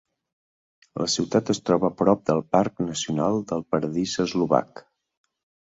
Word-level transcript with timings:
La 1.01 1.07
ciutat 1.15 1.51
es 1.55 1.61
troba 1.71 1.91
prop 1.99 2.25
del 2.31 2.41
Parc 2.57 2.83
Nacional 2.89 3.39
del 3.53 3.65
Paradís 3.73 4.19
Eslovac. 4.27 4.85